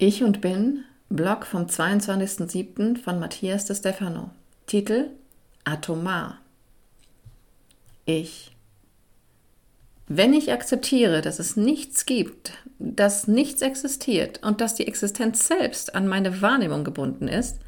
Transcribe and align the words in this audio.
Ich 0.00 0.22
und 0.22 0.40
Bin, 0.40 0.84
Blog 1.08 1.44
vom 1.44 1.66
22.07. 1.66 3.02
von 3.02 3.18
Matthias 3.18 3.64
de 3.64 3.74
Stefano. 3.74 4.30
Titel 4.68 5.10
Atomar. 5.64 6.38
Ich. 8.04 8.54
Wenn 10.06 10.34
ich 10.34 10.52
akzeptiere, 10.52 11.20
dass 11.20 11.40
es 11.40 11.56
nichts 11.56 12.06
gibt, 12.06 12.52
dass 12.78 13.26
nichts 13.26 13.60
existiert 13.60 14.40
und 14.44 14.60
dass 14.60 14.76
die 14.76 14.86
Existenz 14.86 15.48
selbst 15.48 15.96
an 15.96 16.06
meine 16.06 16.42
Wahrnehmung 16.42 16.84
gebunden 16.84 17.26
ist, 17.26 17.58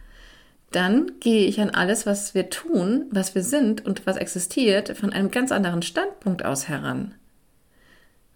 dann 0.71 1.19
gehe 1.19 1.49
ich 1.49 1.61
an 1.61 1.71
alles, 1.71 2.07
was 2.07 2.33
wir 2.33 2.49
tun, 2.49 3.07
was 3.11 3.35
wir 3.35 3.43
sind 3.43 3.85
und 3.85 4.07
was 4.07 4.17
existiert, 4.17 4.97
von 4.97 5.13
einem 5.13 5.33
ganz 5.33 5.51
anderen 5.51 5.83
Standpunkt 5.83 6.45
aus 6.45 6.69
heran. 6.69 7.13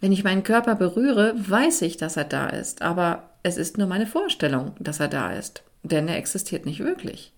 Wenn 0.00 0.12
ich 0.12 0.24
meinen 0.24 0.42
Körper 0.42 0.74
berühre, 0.74 1.34
weiß 1.36 1.82
ich, 1.82 1.96
dass 1.96 2.16
er 2.16 2.24
da 2.24 2.48
ist, 2.48 2.82
aber 2.82 3.30
es 3.42 3.56
ist 3.56 3.78
nur 3.78 3.86
meine 3.86 4.06
Vorstellung, 4.06 4.74
dass 4.78 5.00
er 5.00 5.08
da 5.08 5.32
ist, 5.32 5.62
denn 5.82 6.08
er 6.08 6.16
existiert 6.16 6.66
nicht 6.66 6.80
wirklich. 6.80 7.32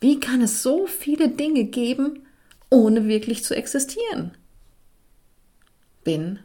Wie 0.00 0.20
kann 0.20 0.40
es 0.40 0.62
so 0.62 0.86
viele 0.86 1.28
Dinge 1.28 1.64
geben, 1.64 2.26
ohne 2.70 3.08
wirklich 3.08 3.44
zu 3.44 3.54
existieren? 3.56 4.32
Bin. 6.04 6.38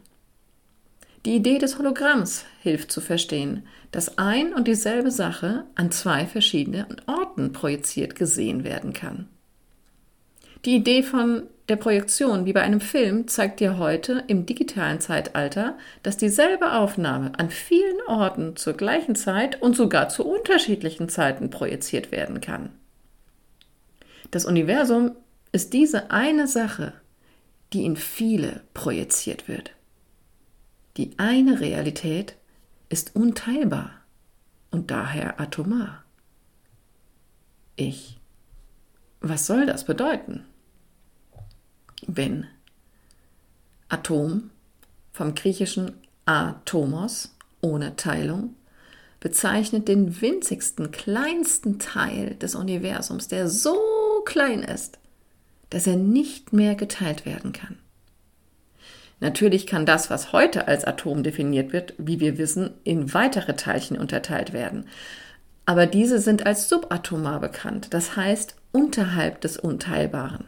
Die 1.24 1.36
Idee 1.36 1.58
des 1.58 1.78
Hologramms 1.78 2.44
hilft 2.60 2.92
zu 2.92 3.00
verstehen, 3.00 3.66
dass 3.92 4.18
ein 4.18 4.52
und 4.52 4.68
dieselbe 4.68 5.10
Sache 5.10 5.64
an 5.74 5.90
zwei 5.90 6.26
verschiedenen 6.26 7.00
Orten 7.06 7.52
projiziert 7.52 8.14
gesehen 8.14 8.64
werden 8.64 8.92
kann. 8.92 9.28
Die 10.64 10.76
Idee 10.76 11.02
von 11.02 11.44
der 11.68 11.76
Projektion 11.76 12.44
wie 12.44 12.52
bei 12.52 12.60
einem 12.60 12.80
Film 12.80 13.26
zeigt 13.26 13.60
dir 13.60 13.78
heute 13.78 14.24
im 14.26 14.44
digitalen 14.44 15.00
Zeitalter, 15.00 15.78
dass 16.02 16.18
dieselbe 16.18 16.72
Aufnahme 16.72 17.32
an 17.38 17.48
vielen 17.48 18.02
Orten 18.06 18.56
zur 18.56 18.74
gleichen 18.74 19.14
Zeit 19.14 19.62
und 19.62 19.74
sogar 19.74 20.10
zu 20.10 20.26
unterschiedlichen 20.26 21.08
Zeiten 21.08 21.48
projiziert 21.48 22.12
werden 22.12 22.42
kann. 22.42 22.70
Das 24.30 24.44
Universum 24.44 25.12
ist 25.52 25.72
diese 25.72 26.10
eine 26.10 26.46
Sache, 26.48 26.92
die 27.72 27.86
in 27.86 27.96
viele 27.96 28.60
projiziert 28.74 29.48
wird. 29.48 29.72
Die 30.98 31.12
eine 31.18 31.60
Realität 31.60 32.36
ist 32.88 33.16
unteilbar 33.16 33.90
und 34.70 34.90
daher 34.90 35.40
atomar. 35.40 36.04
Ich. 37.76 38.20
Was 39.20 39.46
soll 39.46 39.66
das 39.66 39.84
bedeuten? 39.84 40.44
Wenn 42.06 42.46
Atom 43.88 44.50
vom 45.12 45.34
griechischen 45.34 45.92
Atomos 46.24 47.34
ohne 47.60 47.96
Teilung 47.96 48.54
bezeichnet 49.20 49.88
den 49.88 50.20
winzigsten, 50.20 50.90
kleinsten 50.90 51.78
Teil 51.78 52.34
des 52.34 52.54
Universums, 52.54 53.28
der 53.28 53.48
so 53.48 53.76
klein 54.26 54.62
ist, 54.62 54.98
dass 55.70 55.86
er 55.86 55.96
nicht 55.96 56.52
mehr 56.52 56.74
geteilt 56.74 57.24
werden 57.24 57.52
kann. 57.52 57.78
Natürlich 59.20 59.66
kann 59.66 59.86
das, 59.86 60.10
was 60.10 60.32
heute 60.32 60.68
als 60.68 60.84
Atom 60.84 61.22
definiert 61.22 61.72
wird, 61.72 61.94
wie 61.96 62.20
wir 62.20 62.36
wissen, 62.36 62.74
in 62.84 63.14
weitere 63.14 63.56
Teilchen 63.56 63.98
unterteilt 63.98 64.52
werden. 64.52 64.86
Aber 65.64 65.86
diese 65.86 66.18
sind 66.18 66.44
als 66.44 66.68
subatomar 66.68 67.40
bekannt, 67.40 67.94
das 67.94 68.16
heißt 68.16 68.56
unterhalb 68.72 69.40
des 69.40 69.56
Unteilbaren. 69.56 70.44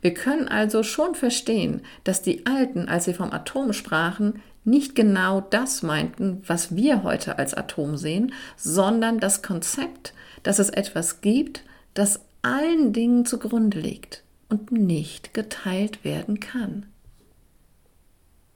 Wir 0.00 0.14
können 0.14 0.48
also 0.48 0.82
schon 0.82 1.14
verstehen, 1.14 1.82
dass 2.04 2.22
die 2.22 2.46
Alten, 2.46 2.88
als 2.88 3.04
sie 3.04 3.14
vom 3.14 3.32
Atom 3.32 3.72
sprachen, 3.72 4.42
nicht 4.64 4.94
genau 4.94 5.40
das 5.40 5.82
meinten, 5.82 6.42
was 6.46 6.76
wir 6.76 7.02
heute 7.02 7.38
als 7.38 7.54
Atom 7.54 7.96
sehen, 7.96 8.32
sondern 8.56 9.20
das 9.20 9.42
Konzept, 9.42 10.14
dass 10.42 10.58
es 10.58 10.70
etwas 10.70 11.20
gibt, 11.20 11.64
das 11.94 12.20
allen 12.42 12.92
Dingen 12.92 13.26
zugrunde 13.26 13.80
liegt 13.80 14.22
und 14.48 14.72
nicht 14.72 15.34
geteilt 15.34 16.04
werden 16.04 16.40
kann. 16.40 16.86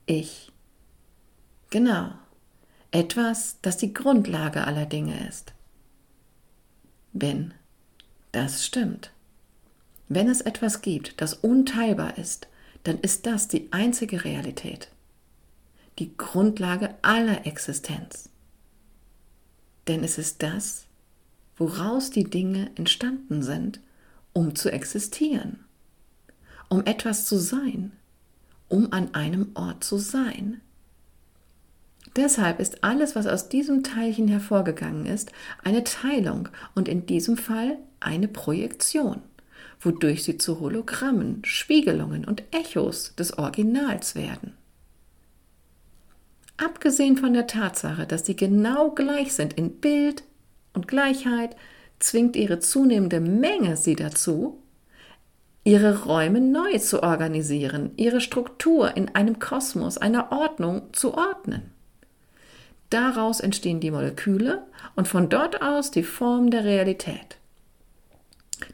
Ich. 0.07 0.53
Genau. 1.71 2.13
Etwas, 2.91 3.59
das 3.63 3.77
die 3.77 3.93
Grundlage 3.93 4.67
aller 4.67 4.87
Dinge 4.87 5.27
ist. 5.27 5.53
Bin. 7.13 7.55
Das 8.33 8.65
stimmt. 8.65 9.14
Wenn 10.09 10.29
es 10.29 10.41
etwas 10.41 10.83
gibt, 10.83 11.21
das 11.21 11.35
unteilbar 11.35 12.19
ist, 12.19 12.49
dann 12.85 12.99
ist 12.99 13.27
das 13.27 13.49
die 13.49 13.69
einzige 13.73 14.25
Realität, 14.25 14.89
die 15.99 16.17
Grundlage 16.17 16.95
aller 17.03 17.47
Existenz. 17.47 18.29
Denn 19.89 20.05
es 20.05 20.19
ist 20.19 20.43
das, 20.43 20.85
woraus 21.57 22.11
die 22.11 22.25
Dinge 22.25 22.71
entstanden 22.75 23.43
sind, 23.43 23.81
um 24.33 24.55
zu 24.55 24.71
existieren, 24.71 25.65
um 26.69 26.85
etwas 26.85 27.27
zu 27.27 27.39
sein, 27.39 27.93
um 28.69 28.93
an 28.93 29.15
einem 29.15 29.51
Ort 29.55 29.85
zu 29.85 29.97
sein. 29.99 30.61
Deshalb 32.17 32.61
ist 32.61 32.85
alles, 32.85 33.17
was 33.17 33.27
aus 33.27 33.49
diesem 33.49 33.83
Teilchen 33.83 34.29
hervorgegangen 34.29 35.07
ist, 35.07 35.33
eine 35.63 35.85
Teilung 35.85 36.49
und 36.75 36.89
in 36.89 37.07
diesem 37.07 37.37
Fall 37.37 37.79
eine 38.01 38.29
Projektion 38.29 39.23
wodurch 39.85 40.25
sie 40.25 40.39
zu 40.39 40.61
Hologrammen, 40.61 41.45
Spiegelungen 41.45 42.25
und 42.25 42.43
Echos 42.51 43.15
des 43.17 43.39
Originals 43.39 44.15
werden. 44.15 44.55
Abgesehen 46.57 47.17
von 47.17 47.33
der 47.33 47.47
Tatsache, 47.47 48.07
dass 48.07 48.27
sie 48.27 48.37
genau 48.37 48.91
gleich 48.91 49.33
sind 49.33 49.55
in 49.55 49.81
Bild 49.81 50.23
und 50.73 50.87
Gleichheit, 50.87 51.57
zwingt 51.99 52.37
ihre 52.37 52.61
zunehmende 52.61 53.21
Menge 53.21 53.77
sie 53.77 53.97
dazu, 53.97 54.61
ihre 55.65 56.05
Räume 56.05 56.41
neu 56.41 56.79
zu 56.79 57.03
organisieren, 57.03 57.93
ihre 57.97 58.21
Struktur 58.21 58.97
in 58.97 59.15
einem 59.15 59.39
Kosmos, 59.39 59.99
einer 59.99 60.31
Ordnung 60.31 60.93
zu 60.93 61.15
ordnen. 61.15 61.71
Daraus 62.91 63.41
entstehen 63.41 63.81
die 63.81 63.91
Moleküle 63.91 64.63
und 64.95 65.09
von 65.09 65.29
dort 65.29 65.63
aus 65.63 65.91
die 65.91 66.03
Form 66.03 66.51
der 66.51 66.65
Realität. 66.65 67.39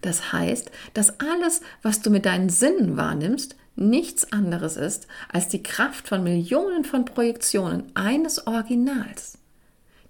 Das 0.01 0.33
heißt, 0.33 0.71
dass 0.95 1.21
alles, 1.21 1.61
was 1.83 2.03
du 2.03 2.11
mit 2.11 2.27
deinen 2.27 2.49
Sinnen 2.49 2.97
wahrnimmst, 2.97 3.57
nichts 3.77 4.33
anderes 4.33 4.77
ist 4.77 5.07
als 5.33 5.49
die 5.49 5.63
Kraft 5.63 6.09
von 6.09 6.23
Millionen 6.23 6.85
von 6.85 7.05
Projektionen 7.05 7.85
eines 7.95 8.47
Originals, 8.47 9.39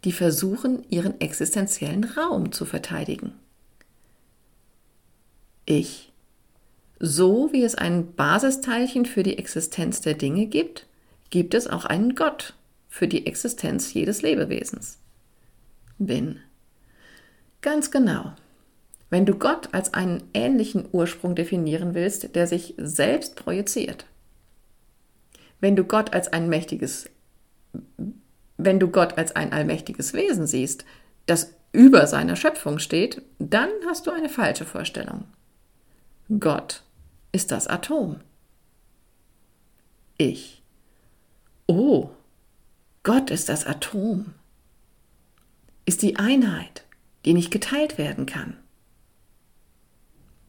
die 0.04 0.12
versuchen, 0.12 0.84
ihren 0.90 1.20
existenziellen 1.20 2.04
Raum 2.04 2.52
zu 2.52 2.64
verteidigen. 2.64 3.32
Ich. 5.66 6.12
So 6.98 7.50
wie 7.52 7.64
es 7.64 7.76
ein 7.76 8.14
Basisteilchen 8.14 9.06
für 9.06 9.22
die 9.22 9.38
Existenz 9.38 10.00
der 10.00 10.14
Dinge 10.14 10.46
gibt, 10.46 10.86
gibt 11.30 11.54
es 11.54 11.66
auch 11.66 11.84
einen 11.84 12.14
Gott 12.14 12.54
für 12.88 13.08
die 13.08 13.26
Existenz 13.26 13.94
jedes 13.94 14.20
Lebewesens. 14.20 14.98
Bin. 15.98 16.40
Ganz 17.60 17.90
genau. 17.90 18.32
Wenn 19.10 19.26
du 19.26 19.34
Gott 19.34 19.74
als 19.74 19.92
einen 19.92 20.22
ähnlichen 20.34 20.88
Ursprung 20.92 21.34
definieren 21.34 21.94
willst, 21.94 22.34
der 22.36 22.46
sich 22.46 22.74
selbst 22.78 23.34
projiziert. 23.34 24.06
Wenn 25.58 25.74
du 25.74 25.84
Gott 25.84 26.14
als 26.14 26.32
ein 26.32 26.48
mächtiges, 26.48 27.10
wenn 28.56 28.78
du 28.78 28.88
Gott 28.88 29.18
als 29.18 29.34
ein 29.34 29.52
allmächtiges 29.52 30.14
Wesen 30.14 30.46
siehst, 30.46 30.84
das 31.26 31.52
über 31.72 32.06
seiner 32.06 32.36
Schöpfung 32.36 32.78
steht, 32.78 33.22
dann 33.38 33.68
hast 33.86 34.06
du 34.06 34.12
eine 34.12 34.28
falsche 34.28 34.64
Vorstellung. 34.64 35.24
Gott 36.38 36.84
ist 37.32 37.50
das 37.50 37.66
Atom. 37.66 38.20
Ich. 40.18 40.62
Oh, 41.66 42.10
Gott 43.02 43.30
ist 43.30 43.48
das 43.48 43.66
Atom. 43.66 44.34
Ist 45.84 46.02
die 46.02 46.16
Einheit, 46.16 46.84
die 47.24 47.34
nicht 47.34 47.50
geteilt 47.50 47.98
werden 47.98 48.26
kann 48.26 48.56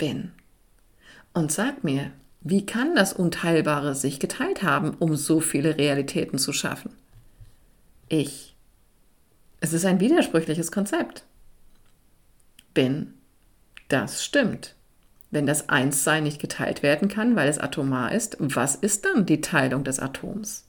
bin. 0.01 0.31
Und 1.31 1.51
sag 1.51 1.83
mir, 1.83 2.11
wie 2.41 2.65
kann 2.65 2.95
das 2.95 3.13
Unteilbare 3.13 3.93
sich 3.93 4.19
geteilt 4.19 4.63
haben, 4.63 4.95
um 4.95 5.15
so 5.15 5.39
viele 5.39 5.77
Realitäten 5.77 6.39
zu 6.39 6.53
schaffen? 6.53 6.95
Ich. 8.09 8.55
Es 9.59 9.73
ist 9.73 9.85
ein 9.85 9.99
widersprüchliches 9.99 10.71
Konzept. 10.71 11.23
Bin. 12.73 13.13
Das 13.89 14.25
stimmt. 14.25 14.75
Wenn 15.29 15.45
das 15.45 15.69
Einssein 15.69 16.23
nicht 16.23 16.41
geteilt 16.41 16.81
werden 16.81 17.07
kann, 17.07 17.35
weil 17.35 17.47
es 17.47 17.59
atomar 17.59 18.11
ist, 18.11 18.37
was 18.39 18.73
ist 18.73 19.05
dann 19.05 19.27
die 19.27 19.41
Teilung 19.41 19.83
des 19.83 19.99
Atoms? 19.99 20.65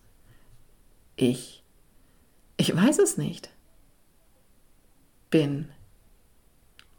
Ich. 1.17 1.65
Ich 2.59 2.77
weiß 2.77 2.99
es 2.99 3.17
nicht. 3.17 3.49
Bin. 5.31 5.71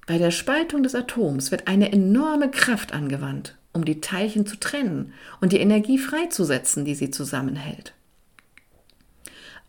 Bei 0.05 0.17
der 0.17 0.31
Spaltung 0.31 0.83
des 0.83 0.95
Atoms 0.95 1.51
wird 1.51 1.67
eine 1.67 1.91
enorme 1.91 2.51
Kraft 2.51 2.93
angewandt, 2.93 3.57
um 3.71 3.85
die 3.85 4.01
Teilchen 4.01 4.45
zu 4.45 4.59
trennen 4.59 5.13
und 5.39 5.53
die 5.53 5.59
Energie 5.59 5.97
freizusetzen, 5.97 6.83
die 6.85 6.95
sie 6.95 7.09
zusammenhält. 7.09 7.93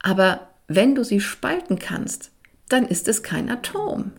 Aber 0.01 0.49
wenn 0.67 0.95
du 0.95 1.05
sie 1.05 1.21
spalten 1.21 1.79
kannst, 1.79 2.31
dann 2.69 2.87
ist 2.87 3.09
es 3.09 3.23
kein 3.23 3.51
Atom. 3.51 4.13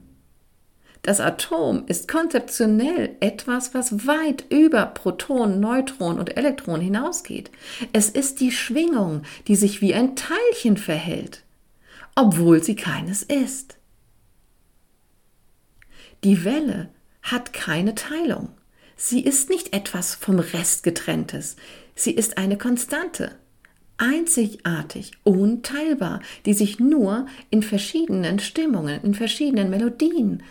Das 1.01 1.19
Atom 1.19 1.83
ist 1.85 2.07
konzeptionell 2.07 3.15
etwas, 3.19 3.75
was 3.75 4.07
weit 4.07 4.45
über 4.49 4.87
Proton, 4.87 5.59
Neutron 5.59 6.17
und 6.17 6.35
Elektron 6.35 6.81
hinausgeht. 6.81 7.51
Es 7.93 8.09
ist 8.09 8.39
die 8.39 8.51
Schwingung, 8.51 9.21
die 9.47 9.55
sich 9.55 9.81
wie 9.81 9.93
ein 9.93 10.15
Teilchen 10.15 10.77
verhält, 10.77 11.43
obwohl 12.15 12.63
sie 12.63 12.75
keines 12.75 13.21
ist. 13.21 13.74
Die 16.25 16.43
Welle 16.43 16.89
hat 17.21 17.53
keine 17.53 17.93
Teilung. 17.93 18.49
Sie 18.95 19.21
ist 19.21 19.51
nicht 19.51 19.75
etwas 19.75 20.15
vom 20.15 20.39
Rest 20.39 20.81
getrenntes. 20.81 21.55
Sie 21.93 22.09
ist 22.09 22.39
eine 22.39 22.57
Konstante, 22.57 23.35
einzigartig, 23.97 25.11
unteilbar, 25.23 26.21
die 26.47 26.55
sich 26.55 26.79
nur 26.79 27.27
in 27.51 27.61
verschiedenen 27.61 28.39
Stimmungen, 28.39 29.03
in 29.03 29.13
verschiedenen 29.13 29.69
Melodien 29.69 30.41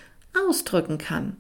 ausdrücken 0.47 0.97
kann, 0.97 1.37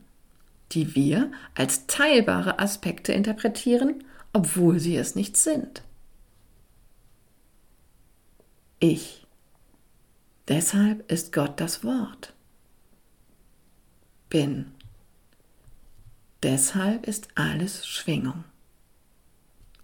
die 0.72 0.96
wir 0.96 1.31
als 1.54 1.86
teilbare 1.86 2.58
Aspekte 2.58 3.12
interpretieren, 3.12 4.02
obwohl 4.32 4.81
sie 4.81 4.96
es 4.96 5.14
nicht 5.14 5.36
sind. 5.36 5.84
Ich. 8.81 9.28
Deshalb 10.48 11.08
ist 11.08 11.32
Gott 11.32 11.60
das 11.60 11.84
Wort. 11.84 12.33
Bin. 14.34 14.66
Deshalb 16.42 17.06
ist 17.06 17.28
alles 17.36 17.86
Schwingung. 17.86 18.42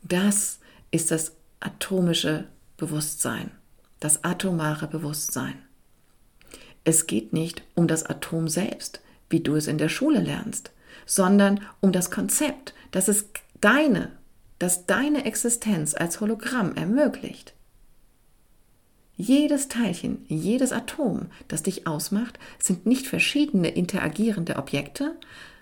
Das 0.02 0.58
ist 0.90 1.12
das 1.12 1.36
atomische 1.60 2.48
Bewusstsein, 2.76 3.52
das 4.00 4.24
atomare 4.24 4.88
Bewusstsein. 4.88 5.54
Es 6.82 7.06
geht 7.06 7.32
nicht 7.32 7.62
um 7.76 7.86
das 7.86 8.02
Atom 8.02 8.48
selbst, 8.48 9.00
wie 9.28 9.38
du 9.38 9.54
es 9.54 9.68
in 9.68 9.78
der 9.78 9.88
Schule 9.88 10.18
lernst, 10.18 10.72
sondern 11.06 11.60
um 11.78 11.92
das 11.92 12.10
Konzept, 12.10 12.74
dass 12.90 13.06
es 13.06 13.26
deine, 13.60 14.10
dass 14.58 14.84
deine 14.84 15.26
Existenz 15.26 15.94
als 15.94 16.20
Hologramm 16.20 16.74
ermöglicht. 16.74 17.54
Jedes 19.20 19.68
Teilchen, 19.68 20.24
jedes 20.28 20.72
Atom, 20.72 21.26
das 21.46 21.62
dich 21.62 21.86
ausmacht, 21.86 22.38
sind 22.58 22.86
nicht 22.86 23.06
verschiedene 23.06 23.68
interagierende 23.68 24.56
Objekte, 24.56 25.14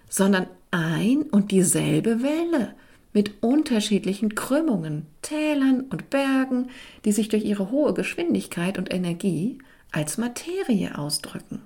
sondern 0.09 0.47
ein 0.71 1.23
und 1.23 1.51
dieselbe 1.51 2.23
Welle 2.23 2.77
mit 3.13 3.43
unterschiedlichen 3.43 4.37
Krümmungen, 4.37 5.07
Tälern 5.23 5.81
und 5.91 6.09
Bergen, 6.09 6.71
die 7.05 7.11
sich 7.11 7.31
durch 7.31 7.45
ihre 7.45 7.73
hohe 7.73 7.95
Geschwindigkeit 7.95 8.79
und 8.79 8.95
Energie 8.95 9.59
als 9.91 10.19
Materie 10.19 10.97
ausdrücken. 10.97 11.63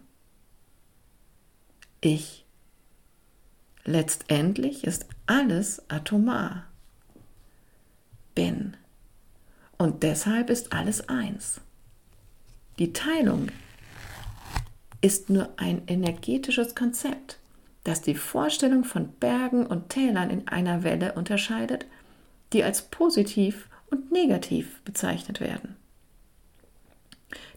Ich. 2.00 2.46
Letztendlich 3.84 4.84
ist 4.84 5.04
alles 5.26 5.82
atomar. 5.90 6.64
Bin. 8.34 8.78
Und 9.76 10.02
deshalb 10.02 10.48
ist 10.48 10.72
alles 10.72 11.10
eins. 11.10 11.60
Die 12.82 12.92
Teilung 12.92 13.46
ist 15.02 15.30
nur 15.30 15.50
ein 15.56 15.82
energetisches 15.86 16.74
Konzept, 16.74 17.38
das 17.84 18.00
die 18.00 18.16
Vorstellung 18.16 18.82
von 18.82 19.12
Bergen 19.20 19.64
und 19.64 19.90
Tälern 19.90 20.30
in 20.30 20.48
einer 20.48 20.82
Welle 20.82 21.12
unterscheidet, 21.12 21.86
die 22.52 22.64
als 22.64 22.82
positiv 22.82 23.68
und 23.92 24.10
negativ 24.10 24.80
bezeichnet 24.80 25.38
werden. 25.38 25.76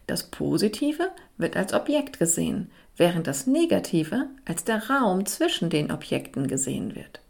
Das 0.06 0.30
Positive 0.30 1.10
wird 1.38 1.56
als 1.56 1.72
Objekt 1.72 2.20
gesehen, 2.20 2.70
während 2.96 3.26
das 3.26 3.48
Negative 3.48 4.28
als 4.44 4.62
der 4.62 4.88
Raum 4.88 5.26
zwischen 5.26 5.70
den 5.70 5.90
Objekten 5.90 6.46
gesehen 6.46 6.94
wird. 6.94 7.20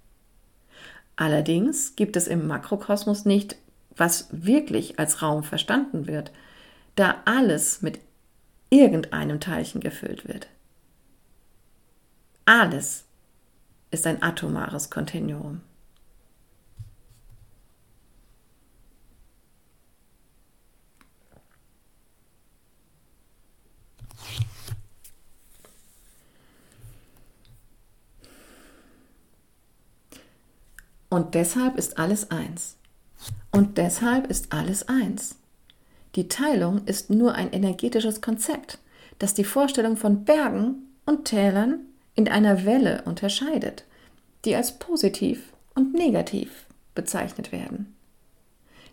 Allerdings 1.17 1.97
gibt 1.97 2.17
es 2.17 2.29
im 2.29 2.47
Makrokosmos 2.47 3.25
nicht, 3.25 3.57
was 3.97 4.29
wirklich 4.33 4.99
als 4.99 5.23
Raum 5.23 5.45
verstanden 5.45 6.07
wird, 6.07 6.31
da 6.97 7.23
alles 7.25 7.83
mit 7.83 8.01
irgendeinem 8.71 9.39
Teilchen 9.39 9.81
gefüllt 9.81 10.27
wird. 10.27 10.49
Alles 12.47 13.05
ist 13.91 14.07
ein 14.07 14.23
atomares 14.23 14.91
Kontinuum. 14.91 15.61
Und 31.09 31.35
deshalb 31.35 31.77
ist 31.77 31.99
alles 31.99 32.31
eins. 32.31 32.77
Und 33.51 33.79
deshalb 33.79 34.27
ist 34.27 34.53
alles 34.53 34.89
eins. 34.89 35.37
Die 36.17 36.29
Teilung 36.29 36.85
ist 36.87 37.11
nur 37.11 37.35
ein 37.35 37.53
energetisches 37.53 38.23
Konzept, 38.23 38.79
das 39.19 39.35
die 39.35 39.45
Vorstellung 39.45 39.97
von 39.97 40.25
Bergen 40.25 40.89
und 41.05 41.27
Tälern 41.27 41.81
in 42.15 42.29
einer 42.29 42.65
Welle 42.65 43.03
unterscheidet, 43.05 43.85
die 44.45 44.57
als 44.57 44.79
positiv 44.79 45.53
und 45.75 45.93
negativ 45.93 46.67
bezeichnet 46.95 47.53
werden. 47.53 47.95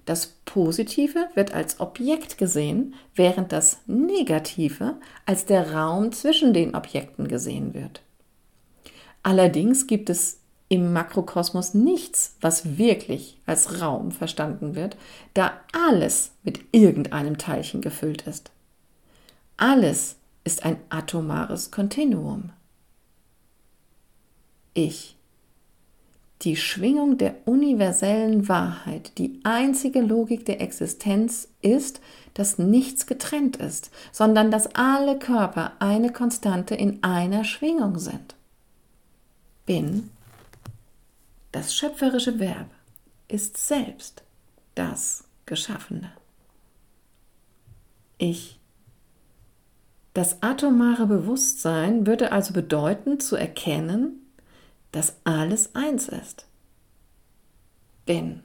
Das 0.06 0.28
Positive 0.44 1.30
wird 1.34 1.54
als 1.54 1.80
Objekt 1.80 2.38
gesehen, 2.38 2.94
während 3.16 3.54
das 3.54 3.80
Negative 3.88 4.98
als 5.26 5.46
der 5.46 5.74
Raum 5.74 6.12
zwischen 6.12 6.54
den 6.54 6.76
Objekten 6.76 7.30
gesehen 7.30 7.74
wird. 7.74 8.02
Allerdings 9.24 9.88
gibt 9.88 10.10
es 10.10 10.42
im 10.70 10.94
Makrokosmos 10.94 11.74
nichts, 11.74 12.36
was 12.42 12.78
wirklich 12.78 13.38
als 13.46 13.82
Raum 13.82 14.12
verstanden 14.12 14.76
wird, 14.76 14.98
da 15.34 15.54
alles 15.72 16.32
mit 16.44 16.62
irgendeinem 16.72 17.38
Teilchen 17.38 17.82
gefüllt 17.82 18.24
ist. 18.28 18.52
Alles 19.58 20.16
ist 20.44 20.66
ein 20.66 20.78
atomares 20.90 21.72
Kontinuum. 21.72 22.52
Ich. 24.74 25.16
Die 26.42 26.58
Schwingung 26.58 27.18
der 27.18 27.36
universellen 27.46 28.50
Wahrheit, 28.50 29.18
die 29.18 29.40
einzige 29.44 30.02
Logik 30.02 30.46
der 30.46 30.60
Existenz 30.60 31.48
ist, 31.62 32.02
dass 32.34 32.58
nichts 32.58 33.06
getrennt 33.06 33.58
ist, 33.58 33.92
sondern 34.12 34.52
dass 34.52 34.76
alle 34.76 35.18
Körper 35.20 35.74
eine 35.80 36.12
Konstante 36.12 36.76
in 36.76 37.02
einer 37.04 37.46
Schwingung 37.46 37.98
sind. 38.00 38.36
Bin 39.66 40.10
das 41.54 41.76
schöpferische 41.76 42.40
Verb 42.40 42.70
ist 43.28 43.58
selbst 43.58 44.24
das 44.76 45.24
Geschaffene. 45.46 46.12
Ich. 48.18 48.60
Das 50.14 50.42
atomare 50.42 51.06
Bewusstsein 51.06 52.06
würde 52.06 52.32
also 52.32 52.54
bedeuten, 52.54 53.20
zu 53.20 53.36
erkennen, 53.36 54.20
dass 54.92 55.18
alles 55.24 55.74
eins 55.76 56.08
ist. 56.08 56.48
Bin 58.06 58.44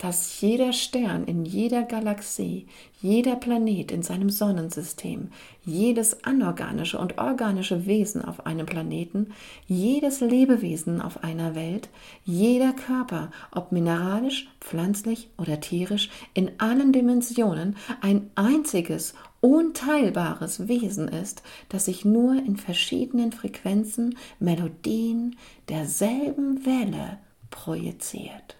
dass 0.00 0.40
jeder 0.40 0.72
Stern 0.72 1.24
in 1.24 1.44
jeder 1.44 1.82
Galaxie, 1.82 2.66
jeder 3.02 3.36
Planet 3.36 3.92
in 3.92 4.02
seinem 4.02 4.30
Sonnensystem, 4.30 5.28
jedes 5.62 6.24
anorganische 6.24 6.98
und 6.98 7.18
organische 7.18 7.84
Wesen 7.84 8.24
auf 8.24 8.46
einem 8.46 8.64
Planeten, 8.64 9.34
jedes 9.66 10.20
Lebewesen 10.20 11.02
auf 11.02 11.22
einer 11.22 11.54
Welt, 11.54 11.90
jeder 12.24 12.72
Körper, 12.72 13.30
ob 13.52 13.72
mineralisch, 13.72 14.48
pflanzlich 14.60 15.28
oder 15.36 15.60
tierisch, 15.60 16.08
in 16.32 16.50
allen 16.56 16.92
Dimensionen 16.94 17.76
ein 18.00 18.30
einziges, 18.36 19.12
unteilbares 19.42 20.66
Wesen 20.66 21.08
ist, 21.08 21.42
das 21.68 21.84
sich 21.84 22.06
nur 22.06 22.36
in 22.36 22.56
verschiedenen 22.56 23.32
Frequenzen, 23.32 24.16
Melodien 24.38 25.36
derselben 25.68 26.64
Welle 26.64 27.18
projiziert. 27.50 28.59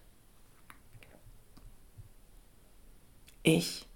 Ich. 3.43 3.87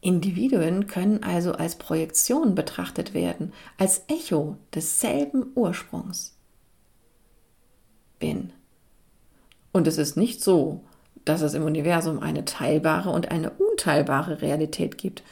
Individuen 0.00 0.86
können 0.86 1.22
also 1.22 1.52
als 1.52 1.76
Projektion 1.76 2.54
betrachtet 2.54 3.14
werden, 3.14 3.52
als 3.78 4.04
Echo 4.08 4.56
desselben 4.74 5.46
Ursprungs. 5.54 6.36
Bin. 8.18 8.52
Und 9.72 9.86
es 9.86 9.98
ist 9.98 10.16
nicht 10.16 10.42
so, 10.42 10.84
dass 11.24 11.40
es 11.40 11.54
im 11.54 11.64
Universum 11.64 12.20
eine 12.20 12.44
teilbare 12.44 13.10
und 13.10 13.30
eine 13.30 13.50
unteilbare 13.50 14.42
Realität 14.42 14.98
gibt. 14.98 15.22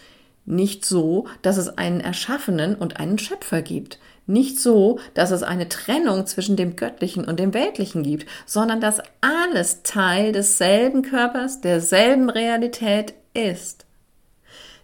Nicht 0.45 0.85
so, 0.85 1.27
dass 1.43 1.57
es 1.57 1.79
einen 1.79 2.01
Erschaffenen 2.01 2.75
und 2.75 2.99
einen 2.99 3.19
Schöpfer 3.19 3.63
gibt. 3.63 3.99
Nicht 4.27 4.59
so, 4.59 4.99
dass 5.15 5.31
es 5.31 5.43
eine 5.43 5.69
Trennung 5.69 6.27
zwischen 6.27 6.57
dem 6.57 6.77
Göttlichen 6.77 7.25
und 7.25 7.39
dem 7.39 7.55
Weltlichen 7.55 8.03
gibt, 8.03 8.27
sondern 8.47 8.81
dass 8.81 9.01
alles 9.21 9.83
Teil 9.83 10.33
desselben 10.33 11.03
Körpers, 11.03 11.61
derselben 11.61 12.31
Realität 12.31 13.15
ist. 13.35 13.87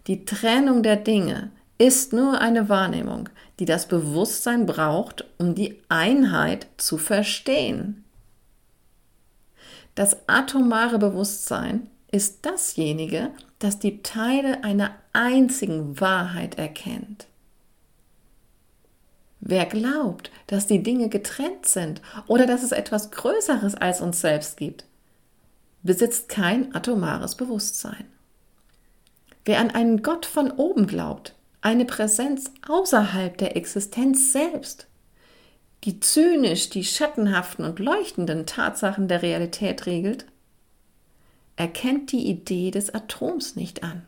Die 0.06 0.24
Trennung 0.24 0.82
der 0.82 0.96
Dinge 0.96 1.50
ist 1.76 2.12
nur 2.12 2.40
eine 2.40 2.68
Wahrnehmung, 2.68 3.28
die 3.58 3.64
das 3.64 3.86
Bewusstsein 3.86 4.66
braucht, 4.66 5.24
um 5.38 5.54
die 5.54 5.80
Einheit 5.88 6.66
zu 6.76 6.98
verstehen. 6.98 8.04
Das 9.94 10.28
atomare 10.28 10.98
Bewusstsein 10.98 11.88
ist 12.10 12.46
dasjenige, 12.46 13.30
das 13.58 13.78
die 13.78 14.02
Teile 14.02 14.64
einer 14.64 14.94
einzigen 15.12 16.00
Wahrheit 16.00 16.56
erkennt. 16.56 17.26
Wer 19.40 19.66
glaubt, 19.66 20.30
dass 20.46 20.66
die 20.66 20.82
Dinge 20.82 21.08
getrennt 21.08 21.66
sind 21.66 22.02
oder 22.26 22.46
dass 22.46 22.62
es 22.62 22.72
etwas 22.72 23.10
Größeres 23.10 23.74
als 23.74 24.00
uns 24.00 24.20
selbst 24.20 24.56
gibt, 24.56 24.84
besitzt 25.82 26.28
kein 26.28 26.74
atomares 26.74 27.36
Bewusstsein. 27.36 28.06
Wer 29.44 29.60
an 29.60 29.70
einen 29.70 30.02
Gott 30.02 30.26
von 30.26 30.50
oben 30.50 30.86
glaubt, 30.86 31.34
eine 31.60 31.84
Präsenz 31.84 32.50
außerhalb 32.68 33.38
der 33.38 33.56
Existenz 33.56 34.32
selbst, 34.32 34.86
die 35.84 36.00
zynisch 36.00 36.70
die 36.70 36.84
schattenhaften 36.84 37.64
und 37.64 37.78
leuchtenden 37.78 38.46
Tatsachen 38.46 39.08
der 39.08 39.22
Realität 39.22 39.86
regelt, 39.86 40.26
erkennt 41.58 42.12
die 42.12 42.28
Idee 42.28 42.70
des 42.70 42.94
Atoms 42.94 43.56
nicht 43.56 43.82
an. 43.82 44.06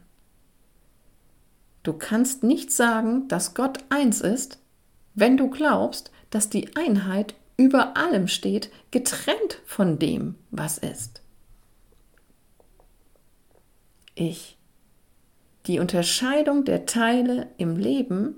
Du 1.83 1.92
kannst 1.92 2.45
nicht 2.45 2.71
sagen, 2.71 3.26
dass 3.26 3.54
Gott 3.54 3.78
eins 3.88 4.21
ist, 4.21 4.59
wenn 5.14 5.37
du 5.37 5.50
glaubst, 5.50 6.12
dass 6.30 6.49
die 6.49 6.76
Einheit 6.76 7.35
über 7.57 7.97
allem 7.97 8.28
steht, 8.28 8.71
getrennt 8.92 9.61
von 9.66 9.99
dem, 9.99 10.37
was 10.50 10.78
ist. 10.78 11.23
Ich 14.14 14.57
die 15.66 15.78
Unterscheidung 15.78 16.64
der 16.64 16.87
Teile 16.87 17.49
im 17.59 17.76
Leben 17.76 18.37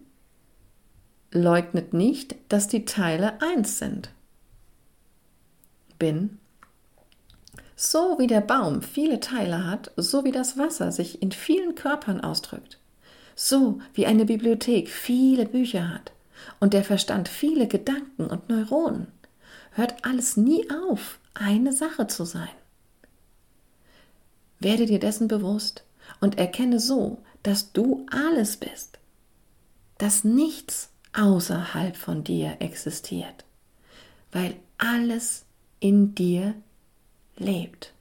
leugnet 1.31 1.93
nicht, 1.93 2.35
dass 2.49 2.67
die 2.67 2.85
Teile 2.85 3.41
eins 3.41 3.79
sind. 3.79 4.11
Bin. 5.99 6.39
So 7.77 8.19
wie 8.19 8.27
der 8.27 8.41
Baum 8.41 8.83
viele 8.83 9.21
Teile 9.21 9.67
hat, 9.67 9.91
so 9.97 10.25
wie 10.25 10.33
das 10.33 10.59
Wasser 10.59 10.93
sich 10.93 11.23
in 11.23 11.33
vielen 11.33 11.75
Körpern 11.75 12.21
ausdrückt, 12.21 12.79
so 13.35 13.81
wie 13.95 14.07
eine 14.07 14.25
Bibliothek 14.25 14.89
viele 14.89 15.47
Bücher 15.47 15.89
hat 15.89 16.13
und 16.61 16.75
der 16.75 16.85
Verstand 16.85 17.29
viele 17.29 17.67
Gedanken 17.67 18.27
und 18.27 18.49
Neuronen, 18.49 19.07
hört 19.73 20.05
alles 20.05 20.37
nie 20.37 20.69
auf, 20.71 21.19
eine 21.35 21.73
Sache 21.73 22.07
zu 22.07 22.25
sein. 22.25 22.49
Werde 24.61 24.87
dir 24.87 24.99
dessen 24.99 25.29
bewusst, 25.29 25.85
und 26.21 26.39
erkenne 26.39 26.81
so, 26.81 27.23
dass 27.43 27.73
du 27.73 28.07
alles 28.11 28.57
bist, 28.57 28.99
dass 29.99 30.25
nichts 30.25 30.91
außerhalb 31.13 31.97
von 31.97 32.25
dir 32.25 32.57
existiert, 32.61 33.45
weil 34.31 34.57
alles 34.79 35.45
in 35.81 36.15
dir 36.15 36.55
lebt. 37.37 37.93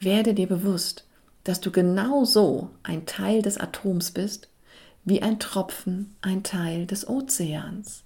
Werde 0.00 0.34
dir 0.34 0.46
bewusst, 0.46 1.04
dass 1.44 1.60
du 1.60 1.70
genauso 1.70 2.70
ein 2.82 3.06
Teil 3.06 3.42
des 3.42 3.58
Atoms 3.58 4.10
bist, 4.10 4.48
wie 5.04 5.22
ein 5.22 5.38
Tropfen 5.38 6.14
ein 6.20 6.42
Teil 6.42 6.86
des 6.86 7.08
Ozeans. 7.08 8.04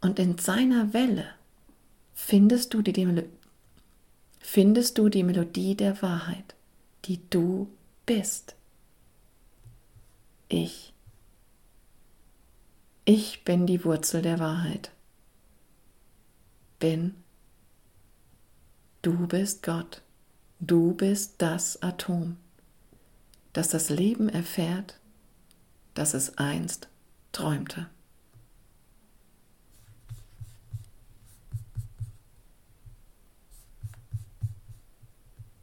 Und 0.00 0.18
in 0.18 0.38
seiner 0.38 0.92
Welle 0.92 1.26
findest 2.14 2.74
du 2.74 2.82
die 2.82 3.24
findest 4.40 4.98
du 4.98 5.08
die 5.08 5.22
Melodie 5.22 5.74
der 5.74 6.00
Wahrheit, 6.02 6.54
die 7.04 7.20
du 7.30 7.68
bist. 8.06 8.54
Ich. 10.48 10.92
Ich 13.04 13.44
bin 13.44 13.66
die 13.66 13.84
Wurzel 13.84 14.22
der 14.22 14.38
Wahrheit. 14.38 14.90
Bin. 16.78 17.14
Du 19.02 19.26
bist 19.26 19.62
Gott. 19.62 20.02
Du 20.58 20.94
bist 20.94 21.34
das 21.38 21.82
Atom, 21.82 22.38
das 23.52 23.68
das 23.68 23.90
Leben 23.90 24.30
erfährt, 24.30 24.98
das 25.92 26.14
es 26.14 26.38
einst 26.38 26.88
träumte. 27.32 27.88